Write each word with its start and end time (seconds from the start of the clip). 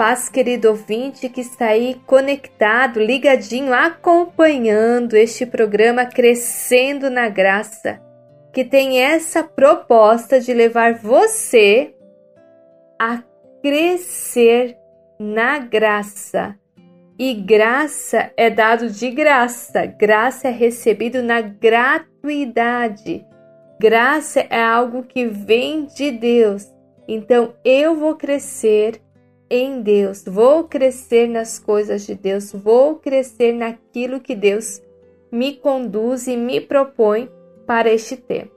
paz, 0.00 0.30
querido 0.30 0.70
ouvinte 0.70 1.28
que 1.28 1.42
está 1.42 1.66
aí 1.66 2.00
conectado, 2.06 2.98
ligadinho, 2.98 3.74
acompanhando 3.74 5.14
este 5.14 5.44
programa 5.44 6.06
Crescendo 6.06 7.10
na 7.10 7.28
Graça, 7.28 8.00
que 8.50 8.64
tem 8.64 8.98
essa 8.98 9.44
proposta 9.44 10.40
de 10.40 10.54
levar 10.54 10.94
você 10.94 11.94
a 12.98 13.22
crescer 13.62 14.74
na 15.18 15.58
graça. 15.58 16.56
E 17.18 17.34
graça 17.34 18.32
é 18.38 18.48
dado 18.48 18.88
de 18.88 19.10
graça, 19.10 19.84
graça 19.84 20.48
é 20.48 20.50
recebido 20.50 21.22
na 21.22 21.42
gratuidade. 21.42 23.22
Graça 23.78 24.46
é 24.48 24.62
algo 24.62 25.02
que 25.02 25.26
vem 25.26 25.84
de 25.84 26.10
Deus. 26.10 26.72
Então 27.06 27.52
eu 27.62 27.94
vou 27.94 28.14
crescer 28.14 28.98
em 29.50 29.82
Deus, 29.82 30.24
vou 30.24 30.64
crescer 30.64 31.28
nas 31.28 31.58
coisas 31.58 32.06
de 32.06 32.14
Deus, 32.14 32.52
vou 32.52 32.94
crescer 32.94 33.52
naquilo 33.52 34.20
que 34.20 34.36
Deus 34.36 34.80
me 35.30 35.56
conduz 35.56 36.28
e 36.28 36.36
me 36.36 36.60
propõe 36.60 37.28
para 37.66 37.92
este 37.92 38.16
tempo. 38.16 38.54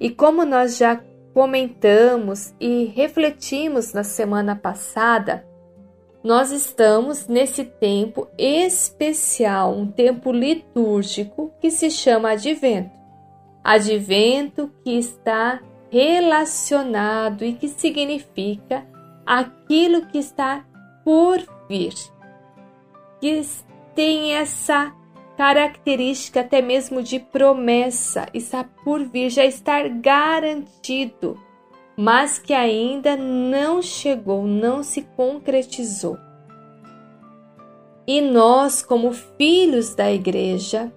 E 0.00 0.10
como 0.10 0.44
nós 0.44 0.76
já 0.76 1.00
comentamos 1.32 2.52
e 2.60 2.86
refletimos 2.86 3.92
na 3.92 4.02
semana 4.02 4.56
passada, 4.56 5.46
nós 6.22 6.50
estamos 6.50 7.28
nesse 7.28 7.64
tempo 7.64 8.26
especial, 8.38 9.72
um 9.72 9.86
tempo 9.86 10.32
litúrgico 10.32 11.52
que 11.60 11.70
se 11.70 11.90
chama 11.90 12.30
Advento. 12.30 12.90
Advento 13.62 14.70
que 14.82 14.98
está 14.98 15.60
relacionado 15.90 17.44
e 17.44 17.52
que 17.52 17.68
significa 17.68 18.86
aquilo 19.26 20.06
que 20.06 20.18
está 20.18 20.64
por 21.04 21.38
vir, 21.68 21.94
que 23.20 23.42
tem 23.94 24.34
essa 24.34 24.92
característica 25.36 26.40
até 26.40 26.62
mesmo 26.62 27.02
de 27.02 27.18
promessa, 27.18 28.26
está 28.32 28.64
por 28.84 29.04
vir, 29.04 29.30
já 29.30 29.44
está 29.44 29.86
garantido, 29.88 31.38
mas 31.96 32.38
que 32.38 32.52
ainda 32.52 33.16
não 33.16 33.82
chegou, 33.82 34.46
não 34.46 34.82
se 34.82 35.02
concretizou. 35.16 36.16
E 38.06 38.20
nós, 38.20 38.82
como 38.82 39.12
filhos 39.12 39.94
da 39.94 40.12
Igreja, 40.12 40.92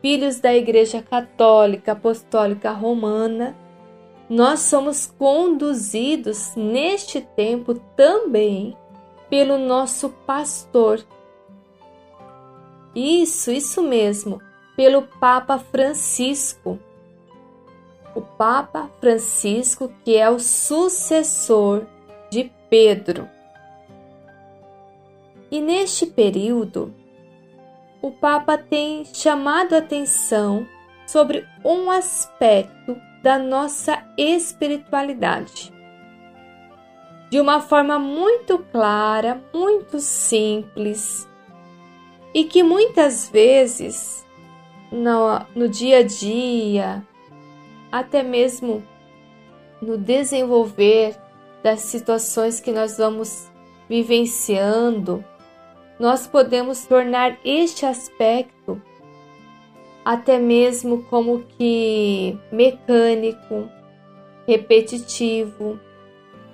filhos 0.00 0.40
da 0.40 0.54
Igreja 0.54 1.02
Católica 1.02 1.92
Apostólica 1.92 2.70
Romana, 2.70 3.54
nós 4.28 4.60
somos 4.60 5.06
conduzidos 5.06 6.54
neste 6.56 7.20
tempo 7.20 7.74
também 7.96 8.76
pelo 9.30 9.56
nosso 9.56 10.10
pastor. 10.26 11.04
Isso, 12.94 13.50
isso 13.52 13.82
mesmo, 13.82 14.40
pelo 14.74 15.02
Papa 15.02 15.58
Francisco. 15.58 16.78
O 18.14 18.20
Papa 18.20 18.90
Francisco, 19.00 19.92
que 20.04 20.16
é 20.16 20.28
o 20.28 20.40
sucessor 20.40 21.86
de 22.30 22.50
Pedro. 22.68 23.28
E 25.50 25.60
neste 25.60 26.06
período, 26.06 26.92
o 28.02 28.10
Papa 28.10 28.58
tem 28.58 29.04
chamado 29.04 29.74
a 29.74 29.78
atenção 29.78 30.66
sobre 31.06 31.46
um 31.64 31.90
aspecto 31.90 32.96
da 33.22 33.38
nossa 33.38 34.02
espiritualidade. 34.16 35.72
De 37.30 37.40
uma 37.40 37.60
forma 37.60 37.98
muito 37.98 38.58
clara, 38.58 39.42
muito 39.52 39.98
simples 39.98 41.28
e 42.32 42.44
que 42.44 42.62
muitas 42.62 43.28
vezes 43.28 44.24
no, 44.92 45.40
no 45.54 45.68
dia 45.68 45.98
a 45.98 46.02
dia, 46.02 47.02
até 47.90 48.22
mesmo 48.22 48.82
no 49.80 49.98
desenvolver 49.98 51.16
das 51.62 51.80
situações 51.80 52.60
que 52.60 52.70
nós 52.70 52.96
vamos 52.96 53.50
vivenciando, 53.88 55.24
nós 55.98 56.26
podemos 56.26 56.84
tornar 56.86 57.38
este 57.44 57.86
aspecto 57.86 58.80
até 60.06 60.38
mesmo 60.38 61.02
como 61.10 61.42
que 61.58 62.38
mecânico, 62.52 63.68
repetitivo 64.46 65.80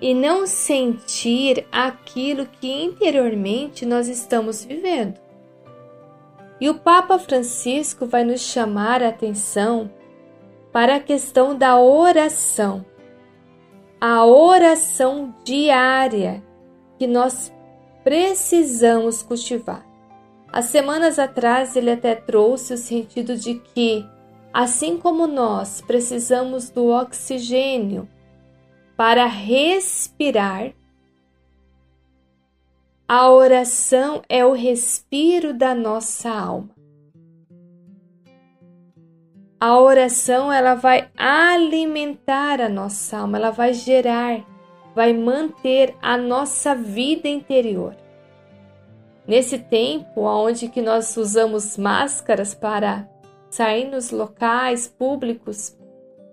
e 0.01 0.15
não 0.15 0.47
sentir 0.47 1.67
aquilo 1.71 2.47
que 2.47 2.83
interiormente 2.83 3.85
nós 3.85 4.09
estamos 4.09 4.65
vivendo. 4.65 5.21
E 6.59 6.71
o 6.71 6.77
Papa 6.77 7.19
Francisco 7.19 8.07
vai 8.07 8.25
nos 8.25 8.41
chamar 8.41 9.03
a 9.03 9.09
atenção 9.09 9.91
para 10.73 10.97
a 10.97 11.01
questão 11.01 11.55
da 11.55 11.79
oração. 11.79 12.87
A 14.01 14.25
oração 14.25 15.35
diária 15.45 16.43
que 16.99 17.07
nós 17.07 17.53
precisamos 18.03 19.23
cultivar. 19.23 19.92
Há 20.53 20.61
semanas 20.61 21.19
atrás 21.19 21.77
ele 21.77 21.91
até 21.91 22.15
trouxe 22.15 22.75
o 22.75 22.77
sentido 22.77 23.35
de 23.37 23.55
que, 23.55 24.07
assim 24.53 24.99
como 24.99 25.27
nós 25.27 25.81
precisamos 25.81 26.69
do 26.69 26.89
oxigênio 26.89 28.07
para 28.95 29.25
respirar, 29.25 30.75
a 33.09 33.31
oração 33.31 34.21
é 34.29 34.45
o 34.45 34.53
respiro 34.53 35.55
da 35.55 35.75
nossa 35.75 36.31
alma. 36.31 36.71
A 39.59 39.79
oração 39.79 40.53
ela 40.53 40.75
vai 40.75 41.11
alimentar 41.17 42.61
a 42.61 42.69
nossa 42.69 43.19
alma, 43.19 43.39
ela 43.39 43.51
vai 43.51 43.73
gerar, 43.73 44.45
vai 44.95 45.15
manter 45.15 45.97
a 46.03 46.19
nossa 46.19 46.75
vida 46.75 47.27
interior. 47.27 47.97
Nesse 49.27 49.59
tempo 49.59 50.23
onde 50.23 50.69
que 50.69 50.83
nós 50.83 51.17
usamos 51.17 51.77
máscaras 51.77 52.55
para 52.55 53.09
sair 53.51 53.89
nos 53.89 54.11
locais 54.11 54.89
públicos, 54.89 55.77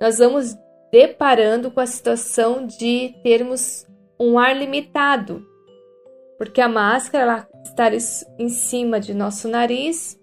nós 0.02 0.18
vamos 0.18 0.58
deparando 0.92 1.70
com 1.70 1.80
a 1.80 1.86
situação 1.86 2.66
de 2.66 3.14
termos 3.22 3.86
um 4.20 4.40
ar 4.40 4.56
limitado, 4.56 5.46
porque 6.38 6.62
a 6.62 6.68
máscara 6.68 7.24
ela 7.24 7.48
está 7.64 7.92
em 8.40 8.50
cima 8.50 9.00
de 9.00 9.14
nosso 9.14 9.48
nariz, 9.48 10.20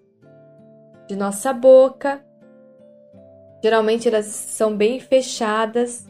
de 1.07 1.15
nossa 1.15 1.53
boca. 1.53 2.23
Geralmente 3.63 4.07
elas 4.07 4.25
são 4.25 4.75
bem 4.75 4.99
fechadas 4.99 6.05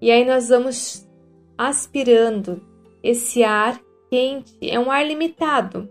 e 0.00 0.10
aí 0.10 0.24
nós 0.24 0.50
vamos 0.50 1.08
aspirando 1.56 2.62
esse 3.02 3.42
ar 3.42 3.80
quente, 4.10 4.52
é 4.60 4.78
um 4.78 4.90
ar 4.90 5.06
limitado. 5.06 5.88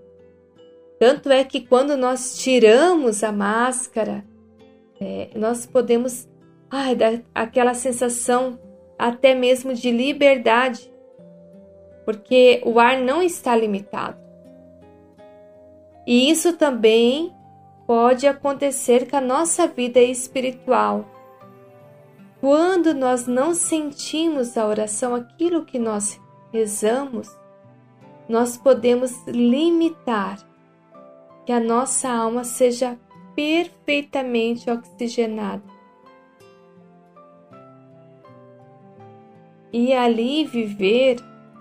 Tanto 1.01 1.31
é 1.31 1.43
que 1.43 1.61
quando 1.61 1.97
nós 1.97 2.37
tiramos 2.37 3.23
a 3.23 3.31
máscara, 3.31 4.23
é, 4.99 5.31
nós 5.35 5.65
podemos 5.65 6.29
ai, 6.69 6.95
dar 6.95 7.23
aquela 7.33 7.73
sensação 7.73 8.59
até 8.99 9.33
mesmo 9.33 9.73
de 9.73 9.89
liberdade, 9.89 10.93
porque 12.05 12.61
o 12.63 12.79
ar 12.79 12.99
não 12.99 13.19
está 13.19 13.55
limitado. 13.55 14.15
E 16.05 16.29
isso 16.29 16.53
também 16.53 17.33
pode 17.87 18.27
acontecer 18.27 19.09
com 19.09 19.17
a 19.17 19.21
nossa 19.21 19.65
vida 19.65 19.99
espiritual. 19.99 21.09
Quando 22.39 22.93
nós 22.93 23.25
não 23.25 23.55
sentimos 23.55 24.55
a 24.55 24.67
oração, 24.67 25.15
aquilo 25.15 25.65
que 25.65 25.79
nós 25.79 26.21
rezamos, 26.53 27.35
nós 28.29 28.55
podemos 28.55 29.25
limitar 29.25 30.50
que 31.51 31.55
a 31.55 31.59
nossa 31.59 32.09
alma 32.09 32.45
seja 32.45 32.97
perfeitamente 33.35 34.71
oxigenada. 34.71 35.61
E 39.73 39.91
ali 39.91 40.45
viver 40.45 41.17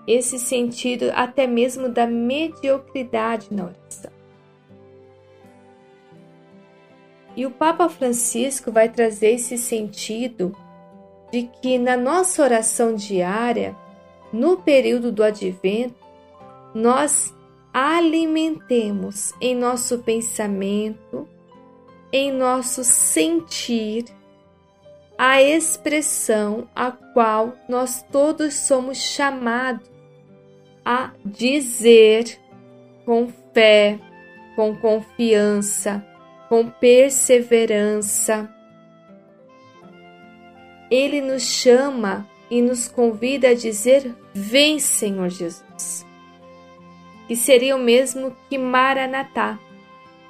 esse 0.07 0.39
sentido 0.39 1.11
até 1.13 1.45
mesmo 1.45 1.89
da 1.89 2.07
mediocridade 2.07 3.53
na 3.53 3.65
oração. 3.65 4.11
E 7.35 7.45
o 7.45 7.51
Papa 7.51 7.89
Francisco 7.89 8.71
vai 8.71 8.87
trazer 8.87 9.33
esse 9.33 9.57
sentido 9.57 10.55
de 11.33 11.49
que 11.61 11.77
na 11.77 11.97
nossa 11.97 12.41
oração 12.41 12.95
diária, 12.95 13.75
no 14.31 14.55
período 14.55 15.11
do 15.11 15.21
advento, 15.21 15.95
nós 16.73 17.35
alimentemos 17.73 19.33
em 19.39 19.55
nosso 19.55 19.99
pensamento, 19.99 21.27
em 22.11 22.31
nosso 22.31 22.83
sentir, 22.83 24.05
a 25.17 25.41
expressão 25.41 26.67
a 26.75 26.91
qual 26.91 27.55
nós 27.69 28.03
todos 28.11 28.55
somos 28.55 28.97
chamados 28.97 29.87
a 30.83 31.11
dizer 31.23 32.39
com 33.05 33.31
fé, 33.53 33.99
com 34.55 34.75
confiança, 34.75 36.03
com 36.49 36.67
perseverança. 36.67 38.49
Ele 40.89 41.21
nos 41.21 41.43
chama 41.43 42.27
e 42.49 42.59
nos 42.59 42.87
convida 42.87 43.49
a 43.49 43.53
dizer: 43.53 44.15
Vem, 44.33 44.79
Senhor 44.79 45.29
Jesus. 45.29 46.05
Que 47.31 47.37
seria 47.37 47.77
o 47.77 47.79
mesmo 47.79 48.35
que 48.49 48.57
Maranatá, 48.57 49.57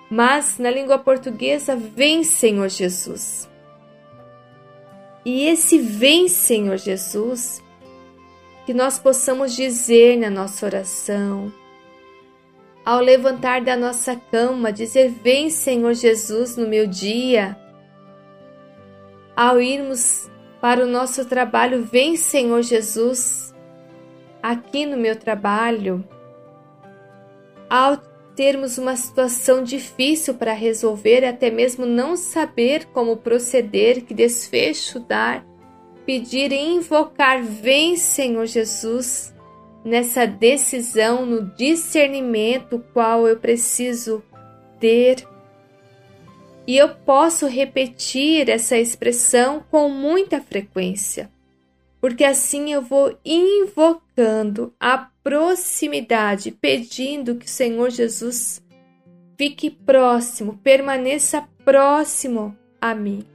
mas 0.08 0.60
na 0.60 0.70
língua 0.70 1.00
portuguesa, 1.00 1.76
Vem, 1.76 2.24
Senhor 2.24 2.70
Jesus. 2.70 3.50
E 5.26 5.48
esse 5.48 5.80
Vem, 5.80 6.28
Senhor 6.28 6.78
Jesus, 6.78 7.60
que 8.68 8.72
nós 8.72 9.00
possamos 9.00 9.56
dizer 9.56 10.16
na 10.16 10.30
nossa 10.30 10.64
oração, 10.64 11.52
ao 12.86 13.00
levantar 13.00 13.62
da 13.62 13.76
nossa 13.76 14.16
cama, 14.16 14.72
dizer: 14.72 15.10
Vem, 15.10 15.50
Senhor 15.50 15.96
Jesus, 15.96 16.56
no 16.56 16.68
meu 16.68 16.86
dia. 16.86 17.58
Ao 19.36 19.60
irmos 19.60 20.30
para 20.62 20.84
o 20.84 20.88
nosso 20.88 21.26
trabalho, 21.26 21.84
vem, 21.84 22.16
Senhor 22.16 22.62
Jesus, 22.62 23.56
aqui 24.44 24.86
no 24.86 24.98
meu 24.98 25.16
trabalho. 25.16 26.08
Ao 27.72 27.96
termos 28.36 28.78
uma 28.78 28.98
situação 28.98 29.64
difícil 29.64 30.34
para 30.34 30.52
resolver, 30.52 31.24
até 31.24 31.50
mesmo 31.50 31.86
não 31.86 32.18
saber 32.18 32.88
como 32.88 33.16
proceder, 33.16 34.04
que 34.04 34.14
desfecho 34.14 35.00
dar, 35.00 35.46
pedir 36.06 36.52
e 36.52 36.60
invocar, 36.60 37.42
vem, 37.42 37.96
Senhor 37.96 38.46
Jesus, 38.46 39.34
nessa 39.86 40.28
decisão, 40.28 41.26
no 41.26 41.44
discernimento 41.56 42.84
qual 42.92 43.26
eu 43.26 43.38
preciso 43.38 44.22
ter. 44.78 45.26
E 46.68 46.76
eu 46.76 46.90
posso 46.90 47.48
repetir 47.48 48.50
essa 48.50 48.78
expressão 48.78 49.64
com 49.72 49.88
muita 49.88 50.42
frequência, 50.42 51.32
porque 52.02 52.26
assim 52.26 52.74
eu 52.74 52.82
vou 52.82 53.18
invocando 53.24 54.74
a 54.78 55.11
proximidade, 55.24 56.52
pedindo 56.52 57.36
que 57.36 57.46
o 57.46 57.50
Senhor 57.50 57.90
Jesus 57.90 58.62
fique 59.38 59.70
próximo, 59.70 60.58
permaneça 60.58 61.48
próximo 61.64 62.56
a 62.80 62.94
mim. 62.94 63.26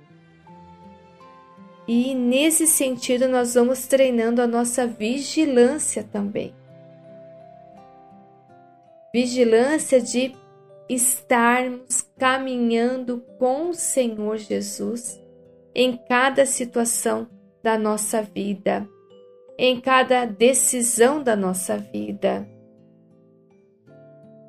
E 1.89 2.15
nesse 2.15 2.67
sentido, 2.67 3.29
nós 3.29 3.55
vamos 3.55 3.87
treinando 3.87 4.43
a 4.43 4.47
nossa 4.47 4.87
vigilância 4.87 6.03
também. 6.03 6.53
Vigilância 9.15 10.01
de 10.01 10.35
estarmos 10.89 12.03
caminhando 12.19 13.25
com 13.39 13.71
o 13.71 13.75
Senhor 13.75 14.37
Jesus 14.37 15.21
em 15.75 15.97
cada 16.09 16.45
situação 16.45 17.29
da 17.63 17.79
nossa 17.79 18.23
vida, 18.23 18.89
em 19.59 19.81
cada 19.81 20.25
decisão 20.25 21.23
da 21.23 21.35
nossa 21.35 21.79
vida. 21.79 22.47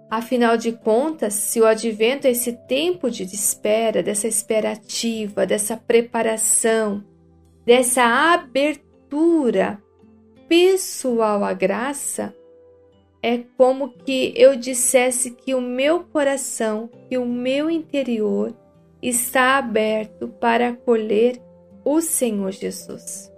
Afinal 0.10 0.56
de 0.56 0.72
contas, 0.72 1.34
se 1.34 1.60
o 1.60 1.66
advento 1.66 2.28
é 2.28 2.32
esse 2.32 2.54
tempo 2.54 3.10
de 3.10 3.24
espera, 3.24 4.02
dessa 4.02 4.28
esperativa, 4.28 5.46
dessa 5.46 5.76
preparação, 5.76 7.04
dessa 7.66 8.04
abertura 8.04 9.82
pessoal 10.48 11.44
à 11.44 11.52
graça, 11.54 12.34
é 13.22 13.40
como 13.58 13.90
que 13.90 14.34
eu 14.38 14.56
dissesse 14.56 15.32
que 15.32 15.54
o 15.54 15.60
meu 15.60 16.06
coração, 16.06 16.90
que 17.10 17.18
o 17.18 17.26
meu 17.26 17.70
interior 17.70 18.56
está 19.02 19.58
aberto 19.58 20.30
para 20.30 20.70
acolher 20.70 21.42
o 21.84 22.00
Senhor 22.00 22.52
Jesus. 22.52 23.30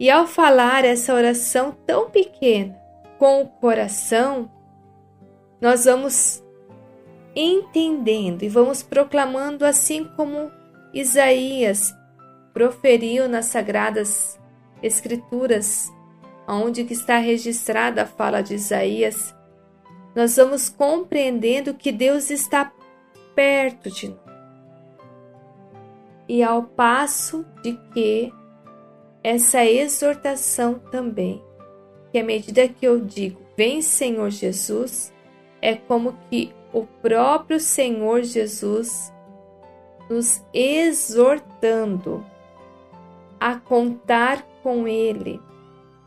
E 0.00 0.08
ao 0.10 0.26
falar 0.26 0.82
essa 0.82 1.12
oração 1.12 1.76
tão 1.86 2.08
pequena 2.08 2.74
com 3.18 3.42
o 3.42 3.46
coração, 3.46 4.50
nós 5.60 5.84
vamos 5.84 6.42
entendendo 7.36 8.42
e 8.42 8.48
vamos 8.48 8.82
proclamando 8.82 9.62
assim 9.62 10.06
como 10.16 10.50
Isaías 10.94 11.94
proferiu 12.54 13.28
nas 13.28 13.44
sagradas 13.46 14.40
escrituras 14.82 15.92
onde 16.48 16.84
que 16.84 16.94
está 16.94 17.18
registrada 17.18 18.02
a 18.02 18.06
fala 18.06 18.42
de 18.42 18.54
Isaías, 18.54 19.36
nós 20.16 20.36
vamos 20.36 20.70
compreendendo 20.70 21.74
que 21.74 21.92
Deus 21.92 22.30
está 22.30 22.72
perto 23.34 23.90
de 23.90 24.08
nós. 24.08 24.18
E 26.26 26.42
ao 26.42 26.62
passo 26.62 27.44
de 27.62 27.78
que 27.92 28.32
essa 29.22 29.64
exortação 29.64 30.78
também, 30.90 31.42
que 32.10 32.18
à 32.18 32.24
medida 32.24 32.68
que 32.68 32.86
eu 32.86 32.98
digo, 33.00 33.40
vem 33.56 33.82
Senhor 33.82 34.30
Jesus, 34.30 35.12
é 35.60 35.74
como 35.74 36.16
que 36.30 36.52
o 36.72 36.84
próprio 36.84 37.60
Senhor 37.60 38.22
Jesus 38.22 39.12
nos 40.08 40.42
exortando 40.52 42.24
a 43.38 43.56
contar 43.56 44.42
com 44.62 44.88
Ele, 44.88 45.40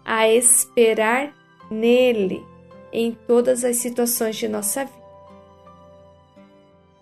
a 0.04 0.28
esperar 0.28 1.34
nele 1.70 2.46
em 2.92 3.12
todas 3.12 3.64
as 3.64 3.78
situações 3.78 4.36
de 4.36 4.48
nossa 4.48 4.86
vida. 4.86 5.04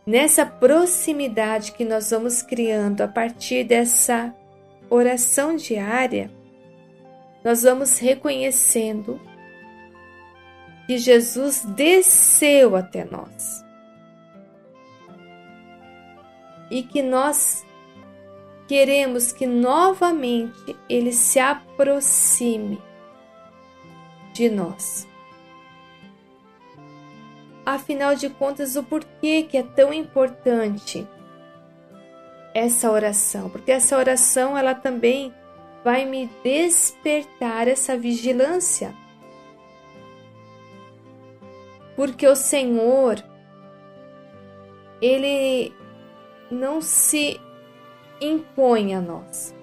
Nessa 0.06 0.46
proximidade 0.46 1.74
que 1.74 1.86
nós 1.86 2.12
vamos 2.12 2.42
criando 2.42 3.02
a 3.02 3.08
partir 3.08 3.64
dessa 3.64 4.34
oração 4.92 5.56
diária, 5.56 6.30
nós 7.44 7.64
vamos 7.64 7.98
reconhecendo 7.98 9.20
que 10.86 10.98
Jesus 10.98 11.64
desceu 11.64 12.76
até 12.76 13.06
nós 13.06 13.64
e 16.70 16.84
que 16.84 17.02
nós 17.02 17.66
queremos 18.68 19.32
que 19.32 19.48
novamente 19.48 20.76
ele 20.90 21.14
se 21.14 21.40
aproxime 21.40 22.82
de 24.34 24.50
nós. 24.50 25.08
Afinal 27.66 28.16
de 28.16 28.30
contas, 28.30 28.76
o 28.76 28.84
porquê 28.84 29.44
que 29.44 29.56
é 29.56 29.64
tão 29.64 29.94
importante 29.94 31.08
essa 32.54 32.92
oração? 32.92 33.50
Porque 33.50 33.72
essa 33.72 33.98
oração 33.98 34.58
ela 34.58 34.74
também 34.74 35.34
vai 35.84 36.06
me 36.06 36.30
despertar 36.44 37.68
essa 37.68 37.98
vigilância. 37.98 38.94
Porque 41.96 42.28
o 42.28 42.36
Senhor 42.36 43.24
ele 45.02 45.74
não 46.50 46.82
se 46.82 47.40
impõe 48.20 48.94
a 48.94 49.02
nós, 49.02 49.56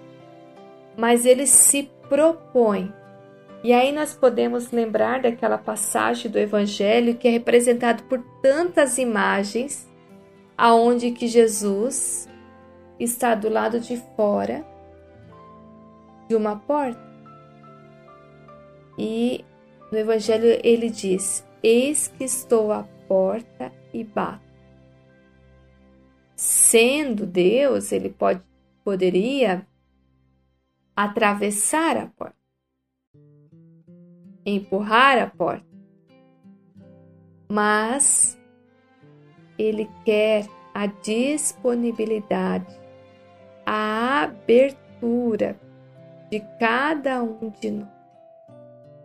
mas 0.97 1.25
ele 1.25 1.47
se 1.47 1.91
propõe 2.09 2.93
e 3.63 3.73
aí 3.73 3.91
nós 3.91 4.15
podemos 4.15 4.71
lembrar 4.71 5.23
daquela 5.23 5.59
passagem 5.59 6.31
do 6.31 6.39
evangelho 6.39 7.17
que 7.17 7.27
é 7.27 7.31
representado 7.31 8.05
por 8.05 8.23
tantas 8.41 8.99
imagens, 8.99 9.89
aonde 10.57 11.11
que 11.11 11.27
Jesus 11.27 12.28
está 12.99 13.35
do 13.35 13.49
lado 13.49 13.81
de 13.81 13.97
fora 14.17 14.65
de 16.29 16.35
uma 16.35 16.57
porta. 16.57 17.01
E 18.99 19.45
no 19.93 19.99
evangelho 19.99 20.61
ele 20.63 20.91
diz: 20.91 21.47
Eis 21.63 22.09
que 22.09 22.25
estou 22.25 22.73
à 22.73 22.83
porta 23.07 23.73
e 23.93 24.05
bato. 24.05 24.47
Sendo 26.35 27.27
Deus, 27.27 27.93
ele 27.93 28.11
pode 28.11 28.43
poderia 28.85 29.67
atravessar 30.97 31.97
a 31.97 32.07
porta 32.07 32.39
empurrar 34.51 35.19
a 35.19 35.27
porta. 35.27 35.67
Mas 37.51 38.39
ele 39.59 39.89
quer 40.05 40.47
a 40.75 40.87
disponibilidade, 40.87 42.67
a 43.71 44.23
abertura 44.23 45.57
de 46.31 46.41
cada 46.59 47.23
um 47.23 47.51
de 47.61 47.71
nós. 47.71 47.89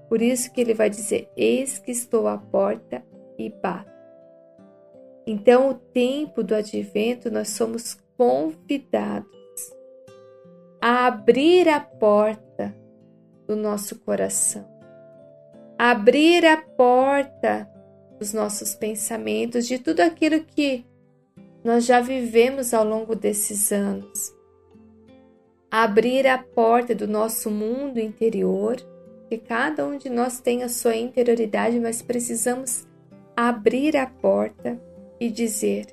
Por 0.08 0.22
isso 0.22 0.52
que 0.52 0.62
ele 0.62 0.74
vai 0.74 0.90
dizer: 0.90 1.30
Eis 1.36 1.80
que 1.80 1.92
estou 1.92 2.28
à 2.28 2.38
porta 2.38 3.04
e 3.38 3.50
bato. 3.50 3.92
Então, 5.26 5.70
o 5.70 5.74
tempo 5.74 6.44
do 6.44 6.54
advento, 6.54 7.32
nós 7.32 7.50
somos 7.50 7.98
convidados 8.18 9.28
a 10.82 11.08
abrir 11.08 11.68
a 11.70 11.80
porta 11.80 12.76
do 13.48 13.56
nosso 13.56 14.00
coração 14.00 14.74
abrir 15.78 16.46
a 16.46 16.58
porta 16.58 17.70
dos 18.18 18.32
nossos 18.32 18.74
pensamentos, 18.74 19.68
de 19.68 19.80
tudo 19.80 20.00
aquilo 20.00 20.42
que 20.44 20.86
nós 21.64 21.86
já 21.86 22.00
vivemos 22.00 22.74
ao 22.74 22.86
longo 22.86 23.16
desses 23.16 23.72
anos. 23.72 24.34
Abrir 25.76 26.28
a 26.28 26.38
porta 26.38 26.94
do 26.94 27.08
nosso 27.08 27.50
mundo 27.50 28.00
interior, 28.00 28.76
que 29.28 29.40
cada 29.40 29.84
um 29.84 29.98
de 29.98 30.08
nós 30.08 30.40
tem 30.40 30.62
a 30.62 30.70
sua 30.70 30.96
interioridade, 30.96 31.80
mas 31.80 32.00
precisamos 32.00 32.88
abrir 33.36 33.98
a 33.98 34.06
porta 34.06 34.80
e 35.20 35.32
dizer: 35.32 35.88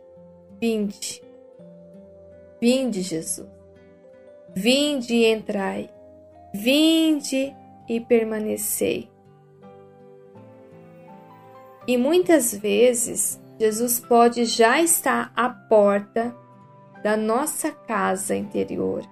Vinde, 0.61 1.23
vinde, 2.61 3.01
Jesus, 3.01 3.49
vinde 4.55 5.15
e 5.15 5.25
entrai, 5.25 5.89
vinde 6.53 7.57
e 7.89 8.01
permanecei. 8.03 9.09
E 11.87 11.97
muitas 11.97 12.53
vezes 12.53 13.41
Jesus 13.59 13.99
pode 13.99 14.45
já 14.45 14.79
estar 14.83 15.33
à 15.35 15.49
porta 15.49 16.37
da 17.03 17.17
nossa 17.17 17.73
casa 17.73 18.37
interior. 18.37 19.09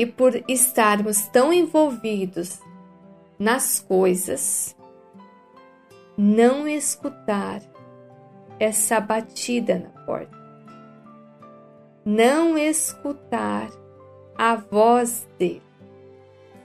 E 0.00 0.06
por 0.06 0.32
estarmos 0.48 1.26
tão 1.26 1.52
envolvidos 1.52 2.58
nas 3.38 3.80
coisas, 3.80 4.74
não 6.16 6.66
escutar 6.66 7.60
essa 8.58 8.98
batida 8.98 9.78
na 9.78 10.04
porta. 10.06 10.34
Não 12.02 12.56
escutar 12.56 13.68
a 14.38 14.56
voz 14.56 15.28
dele. 15.38 15.62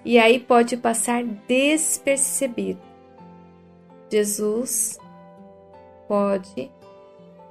E 0.06 0.18
aí 0.18 0.40
pode 0.40 0.78
passar 0.78 1.22
despercebido. 1.26 2.80
Jesus 4.10 4.98
pode 6.08 6.72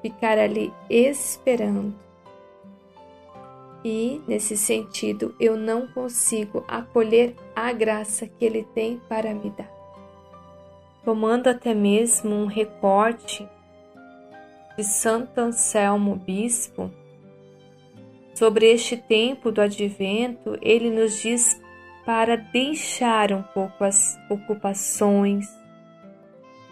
ficar 0.01 0.39
ali 0.39 0.73
esperando. 0.89 2.04
E, 3.85 4.23
nesse 4.27 4.57
sentido, 4.57 5.35
eu 5.39 5.57
não 5.57 5.87
consigo 5.89 6.65
acolher 6.67 7.35
a 7.55 7.71
graça 7.73 8.27
que 8.27 8.45
Ele 8.45 8.65
tem 8.75 9.01
para 9.09 9.35
me 9.35 9.51
dar. 9.51 9.71
Tomando 11.05 11.49
até 11.49 11.75
mesmo 11.75 12.35
um 12.35 12.47
recorte 12.47 13.47
de 14.77 14.85
Santo 14.85 15.39
Anselmo 15.39 16.17
Bispo, 16.17 16.91
sobre 18.35 18.67
este 18.73 18.97
tempo 18.97 19.53
do 19.53 19.61
advento, 19.61 20.59
ele 20.61 20.91
nos 20.91 21.21
diz 21.21 21.61
para 22.05 22.37
deixar 22.37 23.33
um 23.33 23.43
pouco 23.43 23.85
as 23.85 24.19
ocupações, 24.29 25.47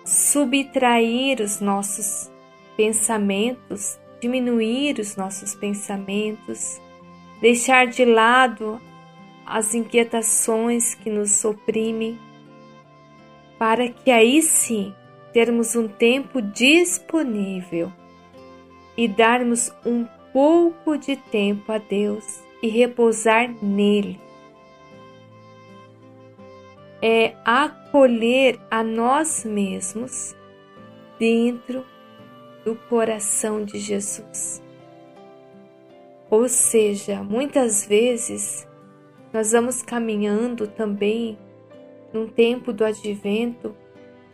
subtrair 0.05 1.41
os 1.41 1.61
nossos 1.61 2.31
pensamentos, 2.77 3.99
diminuir 4.21 4.99
os 4.99 5.15
nossos 5.17 5.55
pensamentos, 5.55 6.81
deixar 7.43 7.87
de 7.87 8.07
lado 8.07 8.81
as 9.45 9.75
inquietações 9.75 10.95
que 10.95 11.11
nos 11.11 11.45
oprimem, 11.45 12.19
para 13.59 13.89
que 13.89 14.11
aí 14.11 14.41
sim 14.41 14.95
termos 15.35 15.77
um 15.77 15.87
tempo 15.87 16.41
disponível 16.41 17.93
e 18.97 19.07
darmos 19.07 19.71
um 19.85 20.07
pouco 20.33 20.97
de 20.97 21.17
tempo 21.17 21.71
a 21.71 21.77
Deus 21.77 22.41
e 22.63 22.69
repousar 22.69 23.53
nele 23.63 24.19
é 27.03 27.35
acolher 27.45 28.61
a 28.71 28.85
nós 28.85 29.45
mesmos 29.45 30.37
dentro 31.19 31.85
do 32.65 32.77
coração 32.89 33.65
de 33.65 33.77
Jesus. 33.81 34.62
Ou 36.33 36.49
seja, 36.49 37.23
muitas 37.23 37.85
vezes 37.85 38.67
nós 39.33 39.53
vamos 39.53 39.83
caminhando 39.83 40.67
também 40.67 41.39
num 42.13 42.27
tempo 42.27 42.73
do 42.73 42.85
advento 42.85 43.77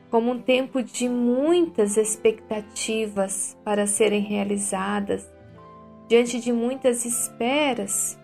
como 0.09 0.31
um 0.31 0.41
tempo 0.41 0.83
de 0.83 1.09
muitas 1.09 1.97
expectativas 1.97 3.59
para 3.65 3.87
serem 3.87 4.23
realizadas, 4.23 5.29
diante 6.09 6.41
de 6.41 6.53
muitas 6.53 7.05
esperas 7.05 8.17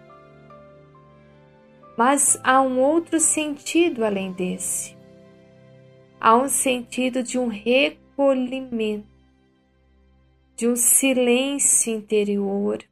mas 1.97 2.39
há 2.43 2.61
um 2.61 2.81
outro 2.81 3.21
sentido 3.21 4.05
além 4.05 4.33
desse. 4.33 4.97
Há 6.21 6.37
um 6.37 6.49
sentido 6.49 7.23
de 7.23 7.39
um 7.39 7.47
recolhimento, 7.47 9.07
de 10.57 10.67
um 10.67 10.75
silêncio 10.75 11.93
interior, 11.93 12.83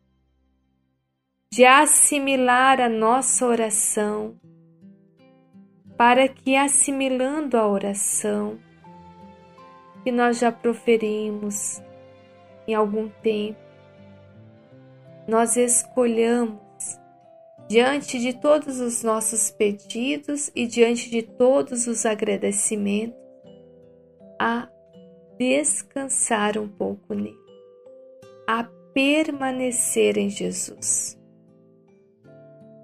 de 1.53 1.67
assimilar 1.67 2.81
a 2.81 2.89
nossa 2.89 3.45
oração, 3.45 4.37
para 5.99 6.27
que 6.27 6.57
assimilando 6.57 7.59
a 7.59 7.69
oração 7.69 8.59
que 10.03 10.11
nós 10.11 10.39
já 10.39 10.51
proferimos 10.51 11.79
em 12.67 12.73
algum 12.75 13.11
tempo, 13.23 13.61
nós 15.29 15.55
escolhamos 15.59 16.59
diante 17.69 18.19
de 18.19 18.33
todos 18.33 18.81
os 18.81 19.03
nossos 19.03 19.51
pedidos 19.51 20.51
e 20.57 20.67
diante 20.67 21.11
de 21.11 21.21
todos 21.21 21.87
os 21.87 22.07
agradecimentos, 22.07 23.21
a 24.41 24.71
descansar 25.37 26.57
um 26.57 26.67
pouco 26.67 27.13
nele, 27.13 27.37
a 28.49 28.65
permanecer 28.95 30.17
em 30.17 30.31
Jesus. 30.31 31.21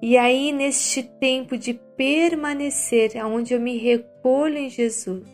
E 0.01 0.17
aí, 0.17 0.53
neste 0.53 1.03
tempo 1.03 1.59
de 1.59 1.75
permanecer, 1.75 3.19
aonde 3.19 3.53
eu 3.53 3.61
me 3.61 3.77
recolho 3.77 4.57
em 4.57 4.71
Jesus, 4.71 5.27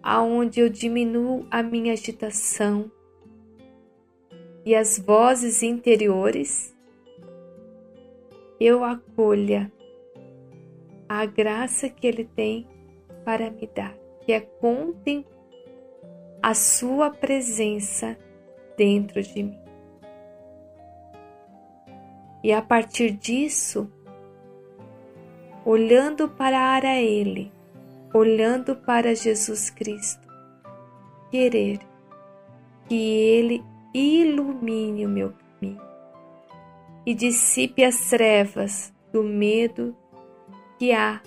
aonde 0.00 0.60
eu 0.60 0.68
diminuo 0.68 1.44
a 1.50 1.60
minha 1.60 1.92
agitação 1.94 2.90
e 4.64 4.74
as 4.74 4.98
vozes 4.98 5.64
interiores, 5.64 6.72
eu 8.60 8.84
acolha 8.84 9.70
a 11.08 11.26
graça 11.26 11.88
que 11.88 12.06
Ele 12.06 12.24
tem 12.24 12.68
para 13.24 13.50
me 13.50 13.66
dar, 13.66 13.96
que 14.24 14.32
é 14.32 14.40
contemplar 14.40 15.38
a 16.40 16.54
Sua 16.54 17.10
presença 17.10 18.16
dentro 18.76 19.20
de 19.20 19.42
mim. 19.42 19.67
E 22.42 22.52
a 22.52 22.62
partir 22.62 23.10
disso, 23.10 23.90
olhando 25.64 26.28
para 26.28 27.00
Ele, 27.00 27.52
olhando 28.14 28.76
para 28.76 29.14
Jesus 29.14 29.70
Cristo, 29.70 30.26
querer 31.30 31.80
que 32.88 32.94
Ele 32.94 33.64
ilumine 33.92 35.04
o 35.04 35.08
meu 35.08 35.34
e 37.08 37.14
dissipe 37.14 37.82
as 37.82 38.10
trevas 38.10 38.92
do 39.10 39.22
medo 39.22 39.96
que 40.78 40.92
há 40.92 41.22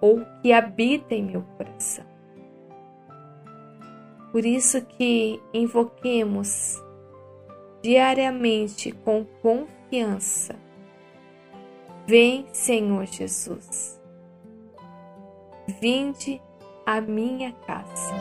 ou 0.00 0.24
que 0.40 0.50
habita 0.50 1.14
em 1.14 1.22
meu 1.22 1.42
coração. 1.58 2.06
Por 4.32 4.46
isso 4.46 4.80
que 4.86 5.38
invoquemos 5.52 6.82
diariamente 7.82 8.90
com 8.90 9.26
confiança. 9.42 9.77
Vem, 12.06 12.46
Senhor 12.52 13.06
Jesus. 13.06 13.98
Vinde 15.80 16.40
à 16.86 17.00
minha 17.00 17.52
casa. 17.66 18.12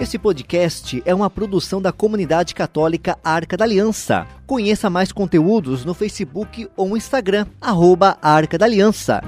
Esse 0.00 0.18
podcast 0.18 1.02
é 1.04 1.14
uma 1.14 1.28
produção 1.28 1.82
da 1.82 1.92
comunidade 1.92 2.54
católica 2.54 3.18
Arca 3.22 3.56
da 3.56 3.64
Aliança. 3.64 4.26
Conheça 4.46 4.88
mais 4.88 5.12
conteúdos 5.12 5.84
no 5.84 5.92
Facebook 5.92 6.68
ou 6.76 6.96
Instagram, 6.96 7.46
arroba 7.60 8.18
Arca 8.22 8.56
da 8.56 8.64
Aliança. 8.64 9.22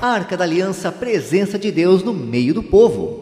Arca 0.00 0.36
da 0.36 0.44
Aliança, 0.44 0.92
presença 0.92 1.58
de 1.58 1.72
Deus 1.72 2.02
no 2.02 2.12
meio 2.12 2.52
do 2.52 2.62
povo. 2.62 3.15